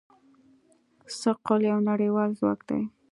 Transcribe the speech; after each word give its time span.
ثقل 1.19 1.59
یو 1.71 1.79
نړیوال 1.89 2.29
ځواک 2.39 2.59
دی. 2.69 2.81